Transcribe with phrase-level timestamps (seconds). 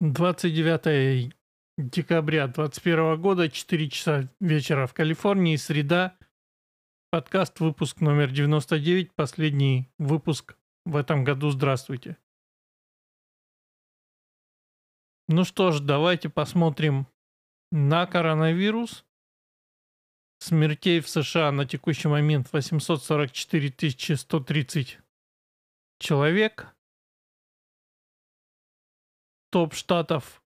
[0.00, 1.34] 29
[1.76, 6.16] декабря 2021 года, 4 часа вечера в Калифорнии, среда.
[7.10, 11.50] Подкаст, выпуск номер 99, последний выпуск в этом году.
[11.50, 12.16] Здравствуйте.
[15.26, 17.08] Ну что ж, давайте посмотрим
[17.72, 19.04] на коронавирус.
[20.38, 25.00] Смертей в США на текущий момент 844 130
[25.98, 26.77] человек
[29.50, 30.42] топ штатов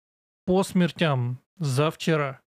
[0.44, 2.40] по смертям за вчера.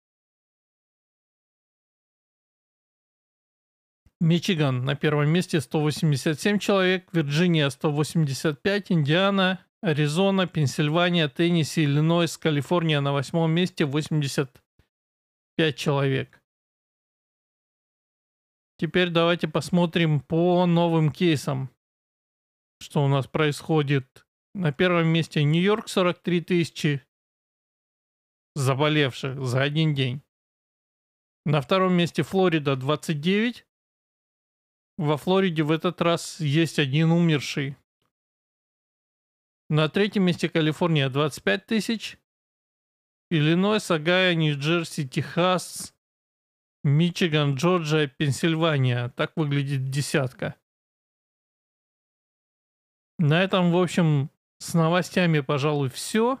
[4.20, 13.12] Мичиган на первом месте 187 человек, Вирджиния 185, Индиана, Аризона, Пенсильвания, Теннесси, Иллинойс, Калифорния на
[13.12, 16.40] восьмом месте 85 человек.
[18.78, 21.70] Теперь давайте посмотрим по новым кейсам,
[22.80, 24.24] что у нас происходит
[24.54, 27.06] на первом месте Нью-Йорк 43 тысячи
[28.54, 30.22] заболевших за один день.
[31.44, 33.66] На втором месте Флорида 29.
[34.98, 37.76] Во Флориде в этот раз есть один умерший.
[39.68, 42.18] На третьем месте Калифорния 25 тысяч.
[43.30, 45.94] Иллинойс, Огайо, Нью-Джерси, Техас,
[46.84, 49.08] Мичиган, Джорджия, Пенсильвания.
[49.10, 50.56] Так выглядит десятка.
[53.18, 54.31] На этом, в общем,
[54.62, 56.40] с новостями, пожалуй, все.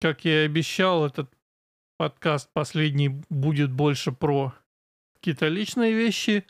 [0.00, 1.34] Как я и обещал, этот
[1.96, 4.54] подкаст последний будет больше про
[5.14, 6.46] какие-то личные вещи.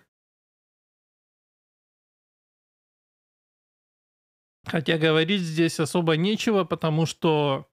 [4.67, 7.67] Хотя говорить здесь особо нечего, потому что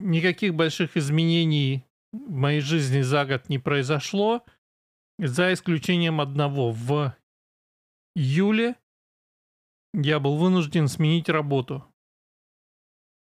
[0.00, 4.42] никаких больших изменений в моей жизни за год не произошло,
[5.18, 6.72] за исключением одного.
[6.72, 7.14] В
[8.14, 8.76] июле
[9.92, 11.84] я был вынужден сменить работу.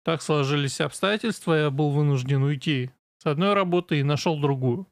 [0.04, 4.86] Так сложились обстоятельства, я был вынужден уйти с одной работы и нашел другую.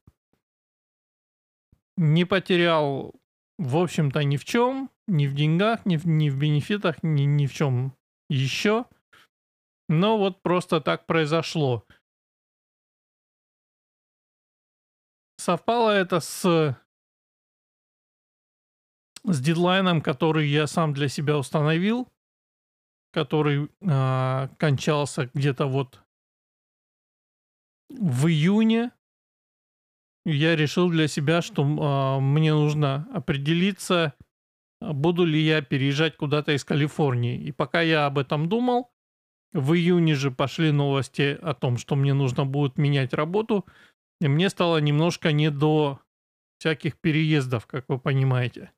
[1.96, 3.14] Не потерял,
[3.58, 7.46] в общем-то, ни в чем, ни в деньгах, ни в, ни в бенефитах, ни, ни
[7.46, 7.94] в чем
[8.28, 8.84] еще.
[9.88, 11.84] Но вот просто так произошло.
[15.38, 16.76] Совпало это с
[19.32, 22.08] с дедлайном, который я сам для себя установил,
[23.12, 26.02] который э, кончался где-то вот
[27.90, 28.92] в июне.
[30.24, 34.14] Я решил для себя, что э, мне нужно определиться,
[34.80, 37.38] буду ли я переезжать куда-то из Калифорнии.
[37.38, 38.90] И пока я об этом думал,
[39.52, 43.64] в июне же пошли новости о том, что мне нужно будет менять работу.
[44.20, 46.00] И мне стало немножко не до
[46.58, 48.72] всяких переездов, как вы понимаете.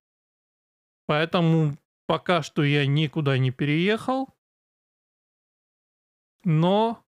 [1.11, 1.77] Поэтому
[2.07, 4.29] пока что я никуда не переехал.
[6.45, 7.05] Но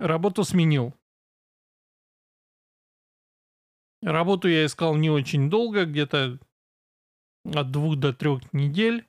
[0.00, 0.92] работу сменил.
[4.02, 6.40] Работу я искал не очень долго, где-то
[7.44, 9.06] от двух до трех недель.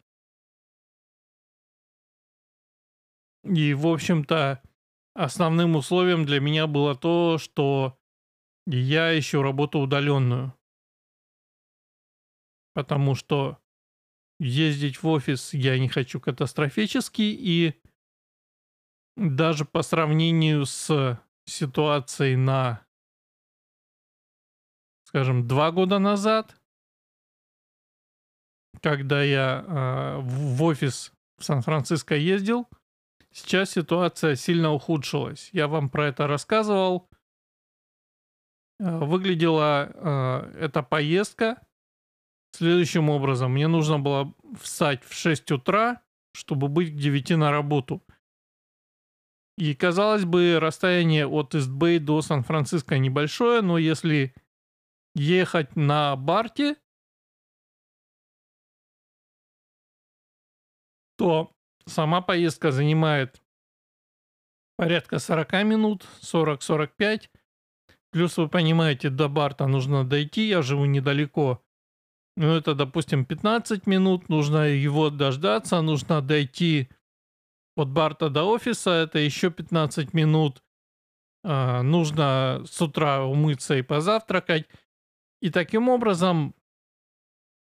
[3.45, 4.61] И, в общем-то,
[5.15, 7.97] основным условием для меня было то, что
[8.67, 10.55] я ищу работу удаленную
[12.73, 13.59] потому что
[14.39, 17.81] ездить в офис я не хочу катастрофически, и
[19.15, 22.85] даже по сравнению с ситуацией на,
[25.05, 26.55] скажем, два года назад,
[28.81, 32.67] когда я э, в офис в Сан-Франциско ездил,
[33.31, 35.49] сейчас ситуация сильно ухудшилась.
[35.53, 37.09] Я вам про это рассказывал.
[38.79, 41.61] Выглядела э, эта поездка
[42.55, 43.53] следующим образом.
[43.53, 46.01] Мне нужно было встать в 6 утра,
[46.33, 48.03] чтобы быть к 9 на работу.
[49.57, 54.33] И, казалось бы, расстояние от Истбэй до Сан-Франциско небольшое, но если
[55.15, 56.75] ехать на Барте,
[61.17, 61.51] то
[61.85, 63.43] сама поездка занимает
[64.75, 67.29] порядка 40 минут, 40-45.
[68.11, 71.62] Плюс, вы понимаете, до Барта нужно дойти, я живу недалеко
[72.35, 76.89] ну, это, допустим, 15 минут, нужно его дождаться, нужно дойти
[77.75, 80.63] от Барта до офиса, это еще 15 минут.
[81.43, 84.67] А, нужно с утра умыться и позавтракать.
[85.41, 86.55] И таким образом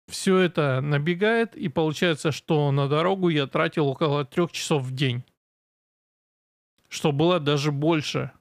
[0.07, 5.23] все это набегает, и получается, что на дорогу я тратил около трех часов в день.
[6.89, 8.31] Что было даже больше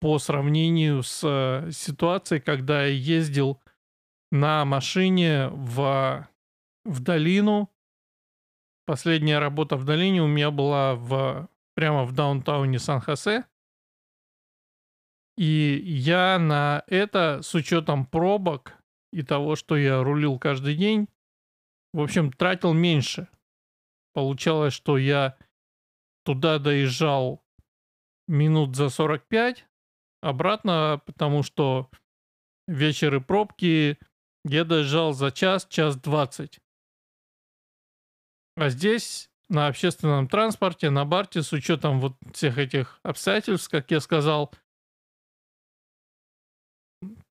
[0.00, 3.60] по сравнению с э, ситуацией, когда я ездил
[4.30, 6.28] на машине в,
[6.84, 7.70] в долину
[8.86, 13.44] Последняя работа в долине у меня была в, прямо в даунтауне Сан-Хосе.
[15.36, 18.78] И я на это, с учетом пробок
[19.12, 21.08] и того, что я рулил каждый день,
[21.92, 23.28] в общем, тратил меньше.
[24.14, 25.36] Получалось, что я
[26.24, 27.44] туда доезжал
[28.28, 29.66] минут за 45,
[30.22, 31.90] обратно, потому что
[32.68, 33.98] вечер и пробки
[34.48, 36.60] я доезжал за час, час двадцать.
[38.56, 44.00] А здесь на общественном транспорте, на барте, с учетом вот всех этих обстоятельств, как я
[44.00, 44.52] сказал,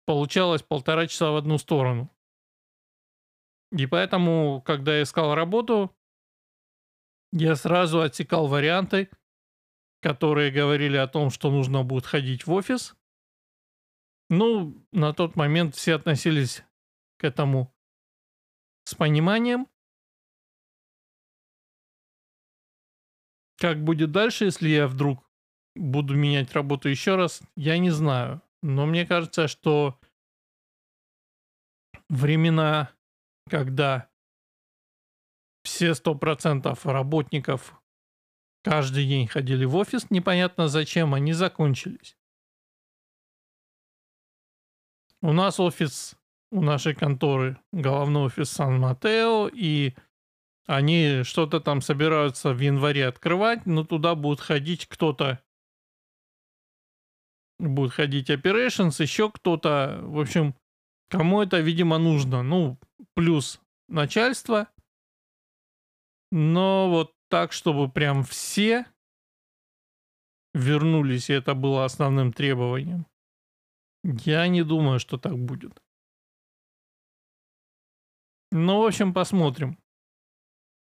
[0.05, 2.09] получалось полтора часа в одну сторону.
[3.71, 5.95] И поэтому, когда я искал работу,
[7.31, 9.09] я сразу отсекал варианты,
[10.01, 12.95] которые говорили о том, что нужно будет ходить в офис.
[14.29, 16.63] Ну, на тот момент все относились
[17.17, 17.73] к этому
[18.85, 19.67] с пониманием.
[23.57, 25.23] Как будет дальше, если я вдруг
[25.75, 28.41] буду менять работу еще раз, я не знаю.
[28.61, 29.99] Но мне кажется, что
[32.09, 32.93] времена,
[33.49, 34.09] когда
[35.63, 37.81] все сто процентов работников
[38.63, 42.17] каждый день ходили в офис, непонятно зачем, они закончились.
[45.21, 46.15] У нас офис
[46.53, 49.95] у нашей конторы, головной офис Сан-Матео, и
[50.67, 55.43] они что-то там собираются в январе открывать, но туда будет ходить кто-то.
[57.57, 59.99] Будет ходить operations, еще кто-то.
[60.03, 60.55] В общем,
[61.09, 62.43] кому это, видимо, нужно.
[62.43, 62.77] Ну,
[63.15, 63.59] плюс
[63.89, 64.67] начальство.
[66.31, 68.85] Но вот так, чтобы прям все
[70.53, 73.07] вернулись, и это было основным требованием.
[74.03, 75.82] Я не думаю, что так будет.
[78.55, 79.79] Ну, в общем, посмотрим.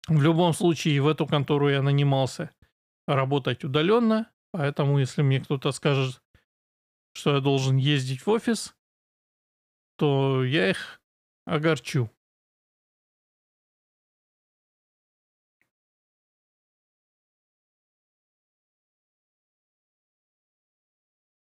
[0.06, 2.50] В любом случае, в эту контору я нанимался
[3.06, 6.22] работать удаленно, поэтому если мне кто-то скажет,
[7.14, 8.76] что я должен ездить в офис,
[9.96, 11.00] то я их
[11.46, 12.10] огорчу.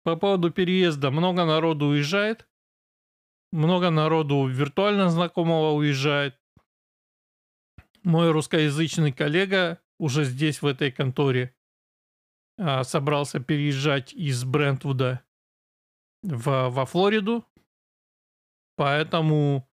[0.05, 2.49] По поводу переезда много народу уезжает,
[3.55, 6.37] много народу виртуально знакомого уезжает,
[8.03, 11.55] мой русскоязычный коллега уже здесь, в этой конторе,
[12.59, 15.25] а, собрался переезжать из Брентвуда
[16.23, 17.47] в, во Флориду.
[18.77, 19.69] Поэтому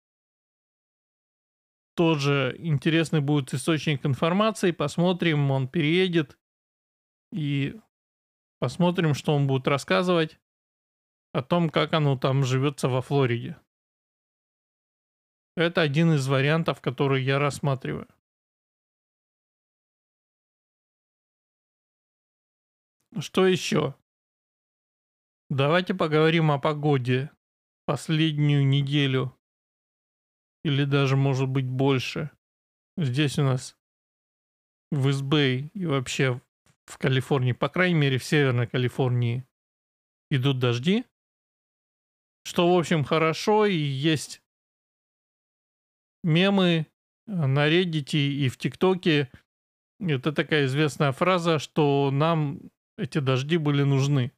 [1.96, 4.72] тоже интересный будет источник информации.
[4.72, 6.40] Посмотрим, он переедет.
[7.32, 7.80] И
[8.60, 10.40] посмотрим, что он будет рассказывать
[11.32, 13.56] о том, как оно там живется во Флориде.
[15.58, 18.08] Это один из вариантов, который я рассматриваю.
[23.20, 23.96] Что еще?
[25.50, 27.32] Давайте поговорим о погоде.
[27.88, 29.36] Последнюю неделю.
[30.64, 32.30] Или даже, может быть, больше.
[32.96, 33.76] Здесь у нас
[34.92, 36.40] в Избэй и вообще
[36.86, 39.44] в Калифорнии, по крайней мере в Северной Калифорнии,
[40.30, 41.04] идут дожди.
[42.44, 44.44] Что, в общем, хорошо, и есть
[46.28, 46.88] мемы
[47.26, 49.32] на Reddit и в ТикТоке.
[50.00, 52.60] Это такая известная фраза, что нам
[52.98, 54.32] эти дожди были нужны.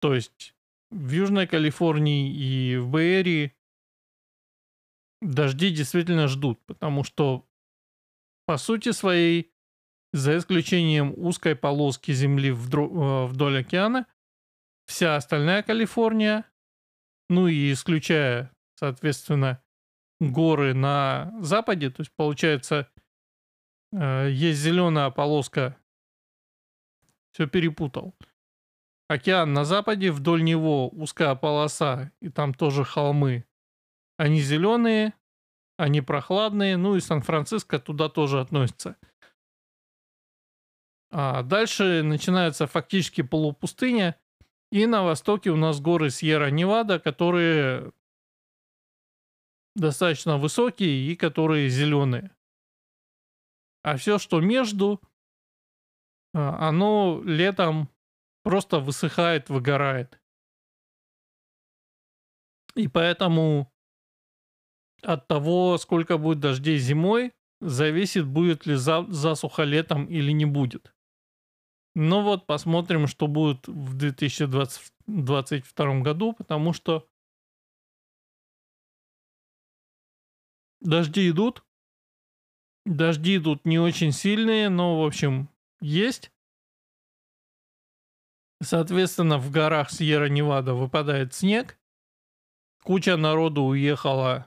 [0.00, 0.54] То есть
[0.90, 3.54] в Южной Калифорнии и в Бэйрии
[5.20, 7.48] дожди действительно ждут, потому что
[8.46, 9.52] по сути своей,
[10.12, 14.06] за исключением узкой полоски земли э, вдоль океана,
[14.86, 16.44] вся остальная Калифорния,
[17.28, 19.60] ну и исключая, соответственно,
[20.20, 22.88] горы на западе, то есть получается,
[23.92, 25.76] э, есть зеленая полоска
[27.36, 28.14] все перепутал.
[29.08, 33.44] Океан на западе, вдоль него узкая полоса, и там тоже холмы.
[34.16, 35.12] Они зеленые,
[35.76, 38.96] они прохладные, ну и Сан-Франциско туда тоже относится.
[41.10, 44.18] А дальше начинается фактически полупустыня,
[44.72, 47.92] и на востоке у нас горы Сьерра-Невада, которые
[49.76, 52.34] достаточно высокие и которые зеленые.
[53.82, 55.00] А все, что между,
[56.34, 57.88] а, оно летом
[58.42, 60.20] просто высыхает, выгорает.
[62.74, 63.72] И поэтому
[65.02, 70.92] от того, сколько будет дождей зимой, зависит, будет ли засуха летом или не будет.
[71.94, 77.08] Ну вот, посмотрим, что будет в 2022 году, потому что
[80.80, 81.66] дожди идут,
[82.86, 85.48] Дожди тут не очень сильные, но, в общем,
[85.80, 86.30] есть.
[88.62, 91.80] Соответственно, в горах Сьерра-Невада выпадает снег.
[92.84, 94.46] Куча народу уехала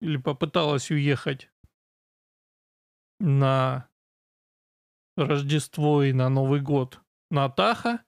[0.00, 1.48] или попыталась уехать
[3.20, 3.88] на
[5.16, 8.04] Рождество и на Новый год на Таха,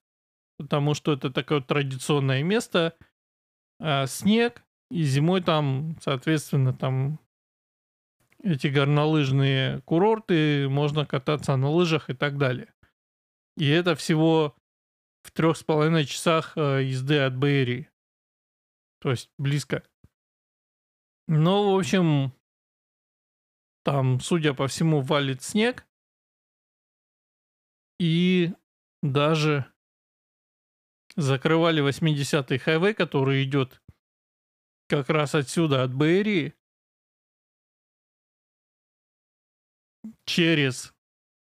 [0.58, 2.98] потому что это такое традиционное место.
[3.78, 7.20] А снег, и зимой там, соответственно, там
[8.42, 12.72] эти горнолыжные курорты, можно кататься на лыжах и так далее.
[13.56, 14.54] И это всего
[15.22, 17.88] в трех с половиной часах э, езды от Bay Area.
[19.00, 19.82] То есть близко.
[21.28, 22.32] Ну, в общем,
[23.84, 25.86] там, судя по всему, валит снег.
[27.98, 28.52] И
[29.02, 29.66] даже
[31.16, 33.82] закрывали 80-й хайвей, который идет
[34.88, 36.54] как раз отсюда, от Bay Area,
[40.24, 40.92] через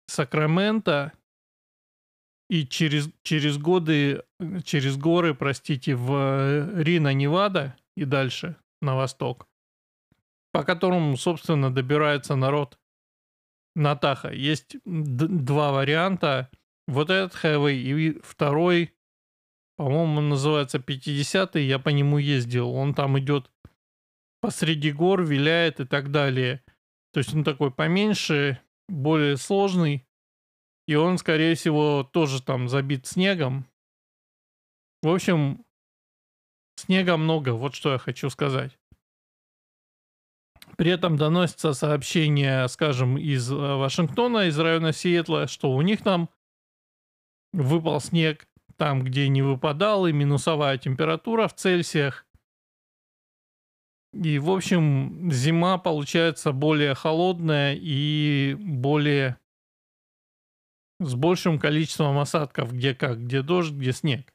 [0.07, 1.13] Сакраменто
[2.50, 4.24] и через, через годы,
[4.63, 9.48] через горы, простите, в э, Рина, Невада и дальше на восток,
[10.51, 12.77] по которому, собственно, добирается народ
[13.75, 14.31] на Таха.
[14.31, 16.50] Есть два варианта.
[16.88, 18.93] Вот этот хайвей и второй,
[19.75, 22.69] по-моему, называется 50-й, я по нему ездил.
[22.69, 23.51] Он там идет
[24.39, 26.63] посреди гор, виляет и так далее.
[27.15, 30.05] То есть он такой поменьше, более сложный.
[30.86, 33.65] И он, скорее всего, тоже там забит снегом.
[35.01, 35.63] В общем,
[36.75, 38.77] снега много, вот что я хочу сказать.
[40.75, 46.29] При этом доносится сообщение, скажем, из э, Вашингтона, из района Сиэтла, что у них там
[47.53, 48.45] выпал снег
[48.75, 52.25] там, где не выпадал, и минусовая температура в Цельсиях.
[54.24, 59.38] И, в общем, зима получается более холодная и более
[61.01, 64.34] с большим количеством осадков, где как, где дождь, где снег.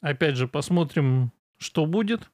[0.00, 2.30] Опять же, посмотрим, что будет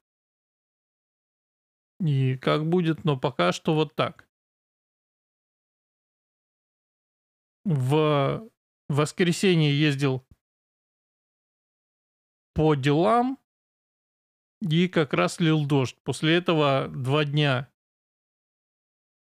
[1.98, 4.28] и как будет, но пока что вот так.
[7.64, 8.48] В
[8.88, 10.24] воскресенье ездил
[12.54, 13.36] по делам,
[14.60, 15.96] и как раз лил дождь.
[16.02, 17.70] После этого два дня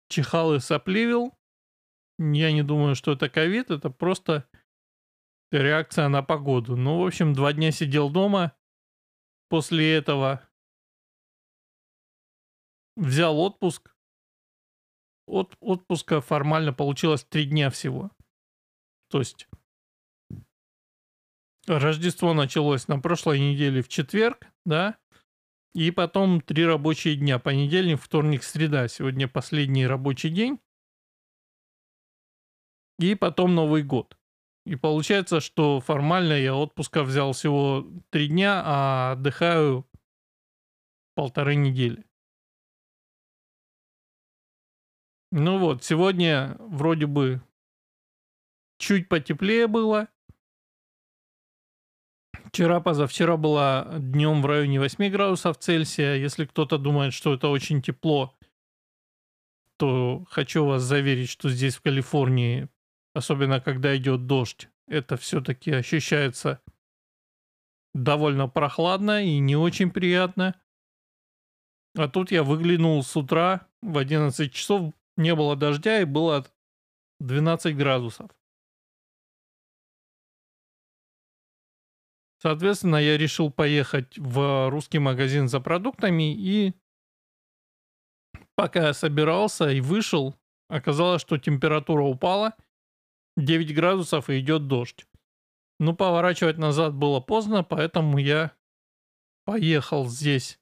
[0.10, 1.34] чихал и сопливил.
[2.19, 4.50] Я не думаю, что это ковид, это просто
[5.51, 6.75] реакция на погоду.
[6.75, 8.55] Ну, в общем, два дня сидел дома.
[9.50, 10.48] После этого
[12.96, 13.93] взял отпуск.
[15.27, 18.12] От отпуска формально получилось три дня всего.
[19.10, 19.48] То есть
[21.67, 24.98] Рождество началось на прошлой неделе в четверг, да,
[25.77, 27.38] и потом три рабочие дня.
[27.38, 28.88] Понедельник, вторник, среда.
[28.88, 30.60] Сегодня последний рабочий день.
[32.98, 34.17] И потом Новый год.
[34.65, 39.88] И получается, что формально я отпуска взял всего три дня, а отдыхаю
[41.13, 42.03] полторы недели.
[45.31, 47.39] Ну вот, сегодня вроде бы
[48.79, 50.07] чуть потеплее было.
[52.48, 56.16] Вчера, позавчера было днем в районе 8 градусов Цельсия.
[56.16, 58.38] Если кто-то думает, что это очень тепло,
[59.77, 62.70] то хочу вас заверить, что здесь в Калифорнии,
[63.13, 66.62] особенно когда идет дождь, это все-таки ощущается
[67.94, 70.56] довольно прохладно и не очень приятно.
[71.96, 76.46] А тут я выглянул с утра в 11 часов, не было дождя и было
[77.20, 78.32] 12 градусов.
[82.48, 86.74] Соответственно, я решил поехать в русский магазин за продуктами и
[88.56, 90.34] пока я собирался и вышел,
[90.70, 92.56] оказалось, что температура упала
[93.36, 95.06] 9 градусов и идет дождь.
[95.82, 98.54] Ну, поворачивать назад было поздно, поэтому я
[99.44, 100.58] поехал здесь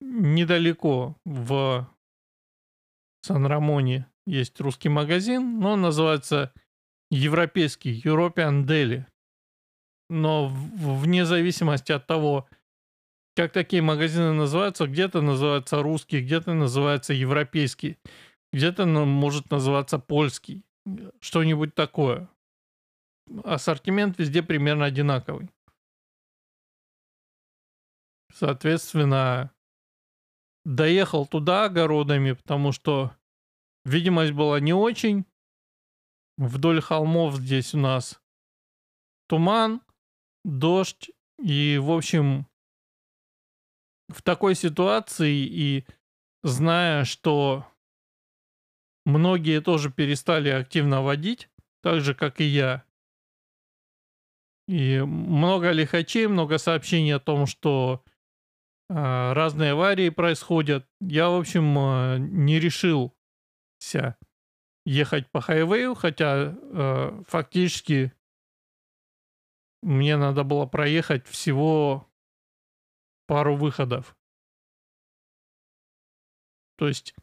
[0.00, 1.94] недалеко в
[3.20, 6.54] Сан-Рамоне есть русский магазин, но он называется
[7.10, 9.04] Европейский European Deli
[10.14, 12.48] но вне зависимости от того,
[13.34, 17.98] как такие магазины называются, где-то называется русский, где-то называется европейский,
[18.52, 20.62] где-то может называться польский,
[21.20, 22.28] что-нибудь такое.
[23.42, 25.50] Ассортимент везде примерно одинаковый.
[28.32, 29.52] Соответственно,
[30.64, 33.16] доехал туда огородами, потому что
[33.84, 35.24] видимость была не очень.
[36.36, 38.20] Вдоль холмов здесь у нас
[39.28, 39.80] туман,
[40.44, 41.10] дождь.
[41.42, 42.46] И, в общем,
[44.08, 45.86] в такой ситуации и
[46.42, 47.66] зная, что
[49.04, 51.48] многие тоже перестали активно водить,
[51.82, 52.84] так же, как и я.
[54.66, 58.02] И много лихачей, много сообщений о том, что
[58.88, 60.86] э, разные аварии происходят.
[61.00, 63.12] Я, в общем, э, не решился
[64.86, 68.12] ехать по хайвею, хотя э, фактически
[69.84, 72.08] мне надо было проехать всего
[73.26, 74.16] пару выходов.
[76.76, 77.14] То есть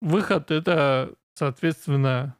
[0.00, 2.36] выход это, соответственно,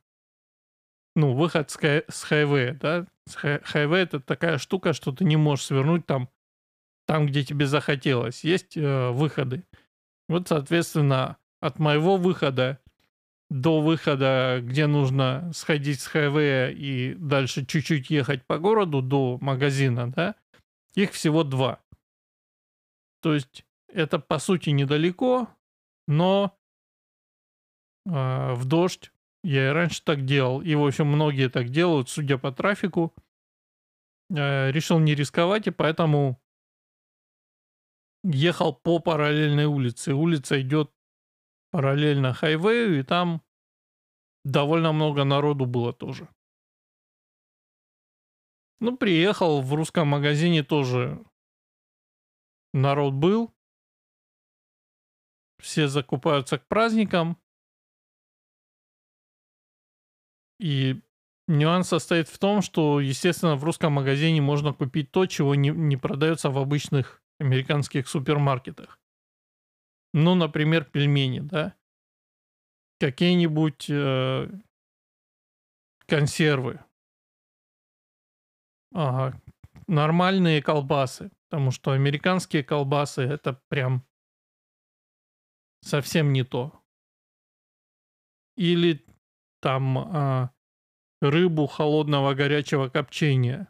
[1.17, 3.07] ну, выход с, хай, с хайвея, да?
[3.27, 6.29] Хайвей это такая штука, что ты не можешь свернуть там,
[7.07, 8.45] там, где тебе захотелось.
[8.45, 9.65] Есть э, выходы.
[10.29, 12.81] Вот, соответственно, от моего выхода
[13.51, 20.11] до выхода, где нужно сходить с хайвея и дальше чуть-чуть ехать по городу до магазина,
[20.11, 20.37] да,
[20.95, 21.81] их всего два.
[23.21, 25.49] То есть это по сути недалеко,
[26.07, 26.57] но
[28.07, 32.39] э, в дождь я и раньше так делал, и в общем многие так делают, судя
[32.39, 33.13] по трафику.
[34.33, 36.41] Э, решил не рисковать, и поэтому
[38.23, 40.15] ехал по параллельной улице.
[40.15, 40.93] Улица идет
[41.71, 43.43] параллельно хайвею, и там
[44.45, 46.29] довольно много народу было тоже.
[48.81, 51.23] Ну, приехал, в русском магазине тоже
[52.73, 53.55] народ был.
[55.59, 57.37] Все закупаются к праздникам.
[60.59, 61.01] И
[61.47, 65.97] нюанс состоит в том, что, естественно, в русском магазине можно купить то, чего не, не
[65.97, 69.00] продается в обычных американских супермаркетах.
[70.13, 71.75] Ну, например, пельмени, да.
[72.99, 74.49] Какие-нибудь э,
[76.07, 76.81] консервы.
[78.93, 79.41] Ага.
[79.87, 81.31] Нормальные колбасы.
[81.49, 84.07] Потому что американские колбасы это прям
[85.81, 86.81] совсем не то.
[88.57, 89.05] Или
[89.61, 90.51] там а,
[91.21, 93.69] рыбу холодного горячего копчения.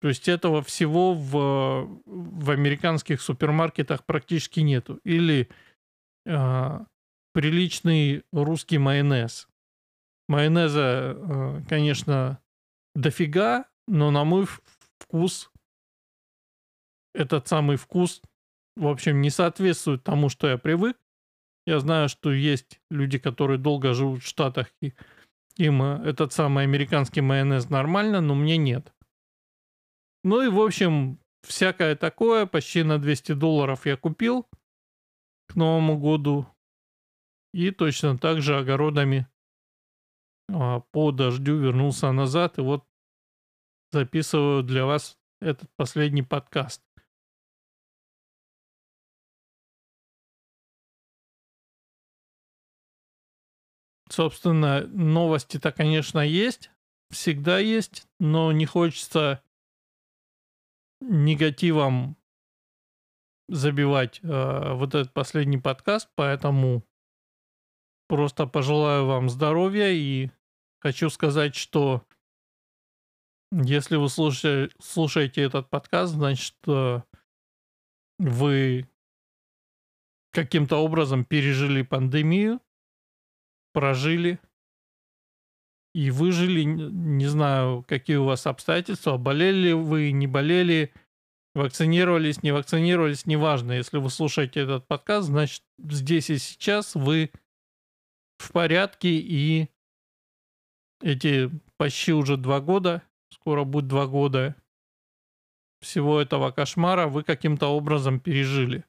[0.00, 5.00] То есть этого всего в, в американских супермаркетах практически нету.
[5.04, 5.48] Или
[6.24, 6.78] э,
[7.32, 9.48] приличный русский майонез.
[10.28, 12.40] Майонеза, э, конечно,
[12.94, 14.46] дофига, но на мой
[15.00, 15.50] вкус
[17.18, 18.22] этот самый вкус,
[18.76, 20.96] в общем, не соответствует тому, что я привык.
[21.66, 24.94] Я знаю, что есть люди, которые долго живут в Штатах, и
[25.56, 28.92] им э, этот самый американский майонез нормально, но мне нет.
[30.24, 34.46] Ну и, в общем, всякое такое, почти на 200 долларов я купил
[35.48, 36.46] к Новому году.
[37.54, 39.26] И точно так же огородами
[40.50, 42.58] а, по дождю вернулся назад.
[42.58, 42.84] И вот
[43.92, 46.82] записываю для вас этот последний подкаст.
[54.10, 56.70] Собственно, новости-то, конечно, есть.
[57.10, 59.42] Всегда есть, но не хочется
[61.00, 62.16] негативом
[63.48, 66.84] забивать э, вот этот последний подкаст, поэтому
[68.08, 70.30] просто пожелаю вам здоровья и
[70.80, 72.04] хочу сказать, что
[73.52, 77.00] если вы слушаете, слушаете этот подкаст, значит, э,
[78.18, 78.88] вы
[80.32, 82.60] каким-то образом пережили пандемию,
[83.72, 84.38] прожили
[85.94, 86.62] и выжили.
[86.64, 90.92] Не знаю, какие у вас обстоятельства, болели вы, не болели,
[91.54, 93.72] вакцинировались, не вакцинировались, неважно.
[93.72, 97.30] Если вы слушаете этот подкаст, значит, здесь и сейчас вы
[98.38, 99.68] в порядке, и
[101.02, 104.56] эти почти уже два года, скоро будет два года
[105.80, 108.84] всего этого кошмара вы каким-то образом пережили.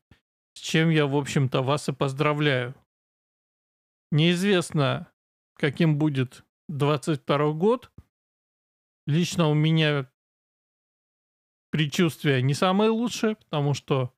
[0.54, 2.76] С чем я, в общем-то, вас и поздравляю.
[4.12, 5.12] Неизвестно,
[5.56, 7.92] каким будет 22 год.
[9.08, 10.10] Лично у меня
[11.72, 14.16] предчувствие не самое лучшее, потому что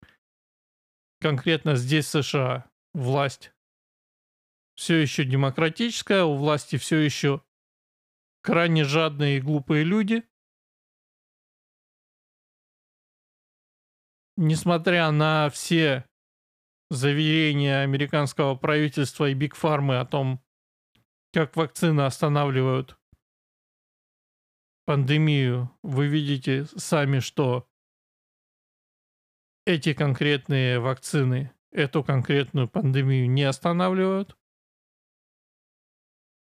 [1.19, 3.53] конкретно здесь, США, власть
[4.75, 7.41] все еще демократическая, у власти все еще
[8.41, 10.23] крайне жадные и глупые люди.
[14.37, 16.05] Несмотря на все
[16.89, 20.43] заверения американского правительства и Биг Фармы о том,
[21.33, 22.97] как вакцины останавливают
[24.85, 27.67] пандемию, вы видите сами, что
[29.65, 34.37] эти конкретные вакцины эту конкретную пандемию не останавливают.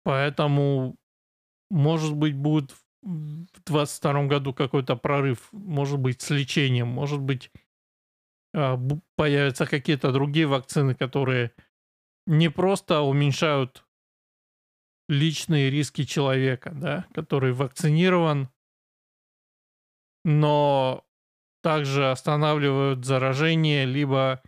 [0.02, 0.96] Поэтому,
[1.70, 7.50] может быть, будет в 2022 году какой-то прорыв, может быть, с лечением, может быть,
[8.54, 8.78] а,
[9.16, 11.52] появятся какие-то другие вакцины, которые
[12.26, 13.84] не просто уменьшают
[15.10, 18.48] личные риски человека, да, который вакцинирован,
[20.24, 21.04] но
[21.62, 24.40] также останавливают заражение, либо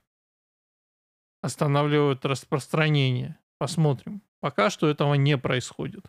[1.42, 3.38] останавливают распространение.
[3.58, 4.22] Посмотрим.
[4.40, 6.06] Пока что этого не происходит.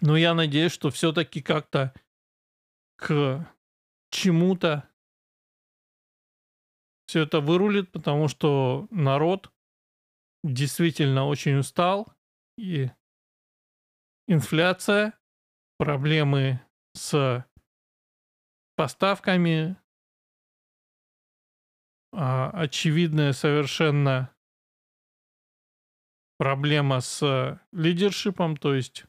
[0.00, 1.94] Но я надеюсь, что все-таки как-то
[2.96, 3.46] к
[4.10, 4.88] чему-то
[7.06, 9.52] все это вырулит, потому что народ
[10.52, 12.12] действительно очень устал.
[12.58, 12.90] И
[14.26, 15.12] инфляция,
[15.78, 16.60] проблемы
[16.94, 17.44] с
[18.76, 19.76] поставками,
[22.12, 24.34] а, очевидная совершенно
[26.38, 29.04] проблема с лидершипом, то есть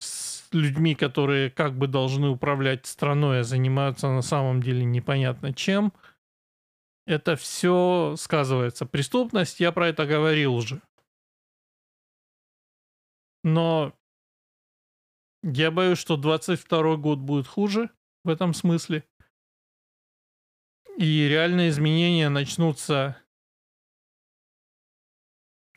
[0.00, 5.92] с людьми, которые как бы должны управлять страной, а занимаются на самом деле непонятно чем.
[7.10, 8.86] Это все сказывается.
[8.86, 10.80] Преступность, я про это говорил уже.
[13.42, 13.98] Но
[15.42, 17.90] я боюсь, что 22 год будет хуже
[18.22, 19.02] в этом смысле.
[20.98, 23.20] И реальные изменения начнутся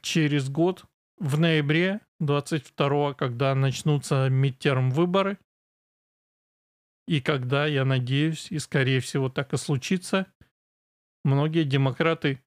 [0.03, 0.85] через год,
[1.17, 5.39] в ноябре 22 когда начнутся midterm выборы.
[7.07, 10.31] И когда, я надеюсь, и скорее всего так и случится,
[11.23, 12.43] многие демократы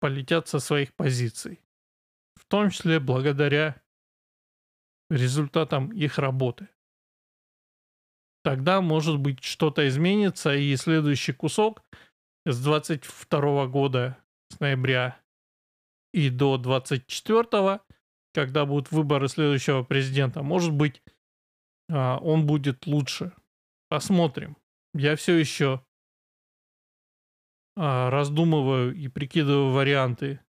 [0.00, 1.60] полетят со своих позиций.
[2.34, 3.80] В том числе благодаря
[5.10, 6.68] результатам их работы.
[8.44, 11.82] Тогда, может быть, что-то изменится, и следующий кусок
[12.46, 14.16] с 22 года,
[14.50, 15.20] с ноября
[16.12, 17.80] и до 24
[18.38, 21.02] когда будут выборы следующего президента, может быть,
[21.90, 23.32] а, он будет лучше.
[23.88, 24.56] Посмотрим.
[24.94, 25.84] Я все еще
[27.78, 30.40] раздумываю и прикидываю варианты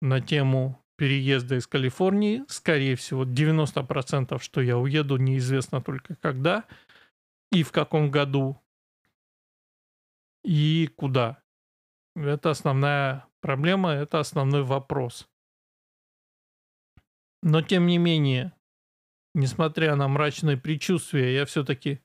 [0.00, 2.44] на тему переезда из Калифорнии.
[2.46, 6.64] Скорее всего, 90% что я уеду, неизвестно только когда
[7.50, 8.60] и в каком году
[10.44, 11.42] и куда.
[12.14, 15.28] Это основная проблема, это основной вопрос.
[17.42, 18.52] Но тем не менее,
[19.34, 22.00] несмотря на мрачные предчувствия, я все-таки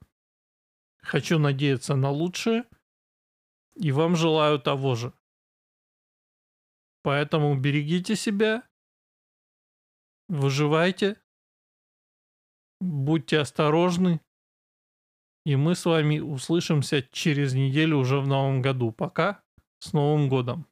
[1.00, 2.64] хочу надеяться на лучшее
[3.74, 5.12] и вам желаю того же.
[7.02, 8.62] Поэтому берегите себя,
[10.28, 11.20] выживайте,
[12.80, 14.20] будьте осторожны,
[15.44, 18.92] и мы с вами услышимся через неделю уже в новом году.
[18.92, 19.42] Пока,
[19.80, 20.71] с Новым годом!